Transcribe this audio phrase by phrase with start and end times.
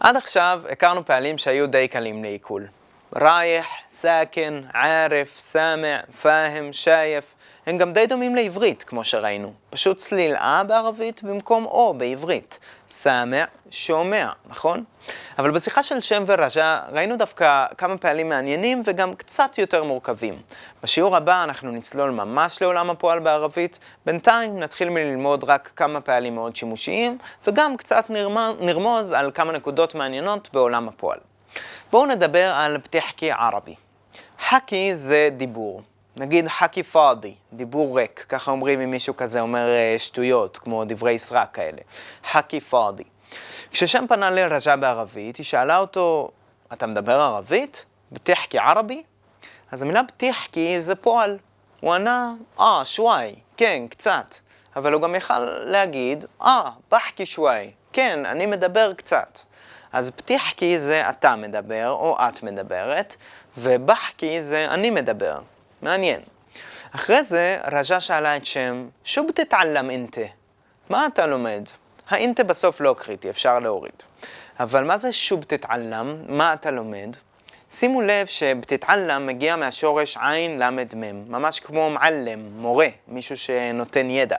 [0.00, 2.66] עד עכשיו הכרנו פעלים שהיו די קלים לעיכול.
[3.16, 7.34] ראייח, סאקן, עארף, סאמע, פאהם, שייף,
[7.66, 9.52] הם גם די דומים לעברית, כמו שראינו.
[9.70, 12.58] פשוט צליל אה בערבית במקום או בעברית.
[12.88, 14.84] סאמע, שומע, נכון?
[15.38, 20.42] אבל בשיחה של שם ורג'ה ראינו דווקא כמה פעלים מעניינים וגם קצת יותר מורכבים.
[20.82, 26.56] בשיעור הבא אנחנו נצלול ממש לעולם הפועל בערבית, בינתיים נתחיל מללמוד רק כמה פעלים מאוד
[26.56, 28.04] שימושיים, וגם קצת
[28.60, 31.18] נרמוז על כמה נקודות מעניינות בעולם הפועל.
[31.90, 33.74] בואו נדבר על פתחקי ערבי.
[34.40, 35.82] חכי זה דיבור.
[36.16, 41.18] נגיד חכי פאדי, דיבור ריק, ככה אומרים אם מישהו כזה אומר אה, שטויות, כמו דברי
[41.18, 41.78] סרק כאלה.
[42.24, 43.02] חכי פאדי.
[43.70, 46.30] כששם פנה לרג'ה בערבית, היא שאלה אותו,
[46.72, 47.84] אתה מדבר ערבית?
[48.12, 49.02] בתחכי ערבי?
[49.72, 51.38] אז המילה בתחכי זה פועל.
[51.80, 54.34] הוא ענה, אה, שוואי, כן, קצת.
[54.76, 59.38] אבל הוא גם יכל להגיד, אה, בחכי שוואי, כן, אני מדבר קצת.
[59.92, 63.16] אז פתיחקי זה אתה מדבר או את מדברת,
[63.58, 65.38] ובחקי זה אני מדבר.
[65.82, 66.20] מעניין.
[66.94, 70.20] אחרי זה רג'ה שאלה את שם, שו בתתעלם אינטה?
[70.88, 71.62] מה אתה לומד?
[72.08, 74.02] האינטה בסוף לא קריטי, אפשר להוריד.
[74.60, 76.16] אבל מה זה שו בתתעלם?
[76.28, 77.16] מה אתה לומד?
[77.70, 84.36] שימו לב שבתתעלם מגיע מהשורש עין למד מם, ממש כמו מעלם, מורה, מישהו שנותן ידע.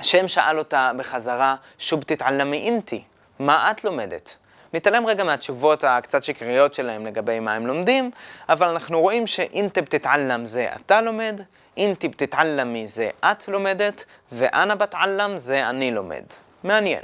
[0.00, 3.04] השם שאל אותה בחזרה, שו בתתעלמי אינטי,
[3.38, 4.36] מה את לומדת?
[4.74, 8.10] נתעלם רגע מהתשובות הקצת שקריות שלהם לגבי מה הם לומדים,
[8.48, 11.40] אבל אנחנו רואים שאינטב תתעלם זה אתה לומד,
[11.76, 16.24] אינטיב תתעלמי זה את לומדת, ואנה בתעלם זה אני לומד.
[16.64, 17.02] מעניין.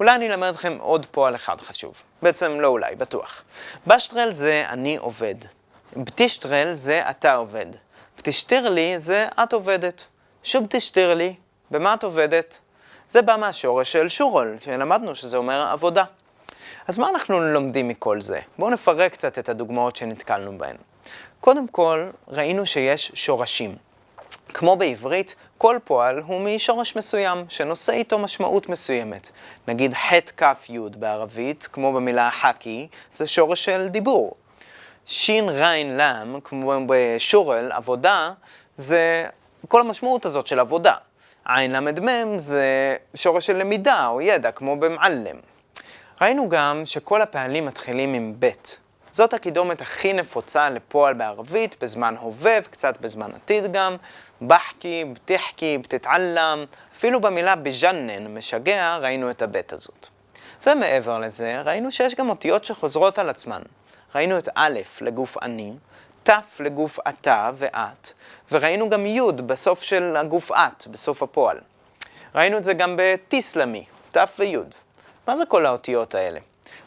[0.00, 2.02] אולי אני אלמד אתכם עוד פועל אחד חשוב.
[2.22, 3.42] בעצם לא אולי, בטוח.
[3.86, 5.34] בשטרל זה אני עובד.
[5.96, 7.66] בטישטרל זה אתה עובד.
[8.18, 10.06] בטישטרלי זה את עובדת.
[10.42, 11.34] שוב תשטרלי,
[11.70, 12.60] במה את עובדת?
[13.08, 16.04] זה בא מהשורש של שורול, שלמדנו שזה אומר עבודה.
[16.88, 18.38] אז מה אנחנו לומדים מכל זה?
[18.58, 20.76] בואו נפרק קצת את הדוגמאות שנתקלנו בהן.
[21.40, 23.76] קודם כל, ראינו שיש שורשים.
[24.48, 29.30] כמו בעברית, כל פועל הוא משורש מסוים, שנושא איתו משמעות מסוימת.
[29.68, 34.34] נגיד ח' כ' י' בערבית, כמו במילה חכי, זה שורש של דיבור.
[35.06, 38.32] שין ריין לם, כמו בשורל, עבודה,
[38.76, 39.26] זה
[39.68, 40.94] כל המשמעות הזאת של עבודה.
[41.44, 45.36] עין ל"מ זה שורש של למידה או ידע, כמו במעלם.
[46.22, 48.48] ראינו גם שכל הפעלים מתחילים עם ב'.
[49.12, 53.96] זאת הקידומת הכי נפוצה לפועל בערבית, בזמן הווה וקצת בזמן עתיד גם.
[54.42, 56.64] בחקי, בתחקי, בתתעלם,
[56.96, 60.08] אפילו במילה בג'נן, משגע, ראינו את הבית הזאת.
[60.66, 63.62] ומעבר לזה, ראינו שיש גם אותיות שחוזרות על עצמן.
[64.14, 65.72] ראינו את א' לגוף אני,
[66.22, 68.12] ת' לגוף אתה ואת,
[68.52, 71.58] וראינו גם י' בסוף של הגוף את, בסוף הפועל.
[72.34, 74.81] ראינו את זה גם בתיסלמי, ת' וי'.
[75.26, 76.40] מה זה כל האותיות האלה?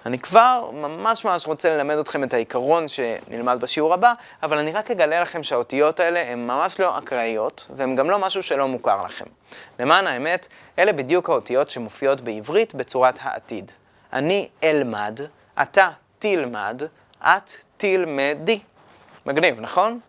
[0.06, 4.13] אני כבר ממש ממש רוצה ללמד אתכם את העיקרון שנלמד בשיעור הבא,
[4.44, 8.44] אבל אני רק אגלה לכם שהאותיות האלה הן ממש לא אקראיות, והן גם לא משהו
[8.44, 9.25] שלא מוכר לכם.
[9.79, 10.47] למען האמת,
[10.79, 13.72] אלה בדיוק האותיות שמופיעות בעברית בצורת העתיד.
[14.13, 15.19] אני אלמד,
[15.62, 16.81] אתה תלמד,
[17.22, 18.59] את תלמדי.
[19.25, 20.00] מגניב, נכון?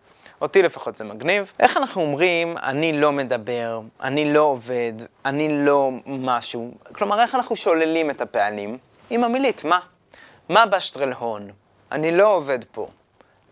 [0.41, 1.51] אותי לפחות זה מגניב.
[1.59, 4.93] איך אנחנו אומרים, אני לא מדבר, אני לא עובד,
[5.25, 6.71] אני לא משהו?
[6.91, 8.77] כלומר, איך אנחנו שוללים את הפעלים?
[9.09, 9.79] עם המילית, מה?
[10.49, 11.47] מה בשטרל הון?
[11.91, 12.87] אני לא עובד פה.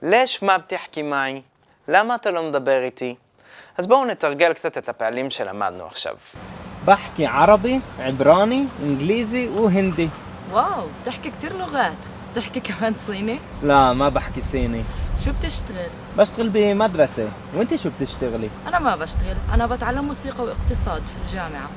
[0.02, 1.42] לש מבטיח קימאי?
[1.88, 3.16] למה אתה לא מדבר איתי?
[3.78, 6.16] אז בואו נתרגל קצת את הפעלים שלמדנו עכשיו.
[6.86, 10.08] בחקי ערבי, עברני, אנגליזי והינדי.
[10.50, 11.92] וואו, תחקי כתיר לוגת.
[12.36, 14.84] بتحكي كمان صيني؟ لا ما بحكي صيني.
[15.26, 17.30] شو بتشتغل؟ بشتغل بمدرسة.
[17.56, 19.36] وانت شو بتشتغلي؟ أنا ما بشتغل.
[19.54, 21.70] أنا بتعلم موسيقى واقتصاد في الجامعة.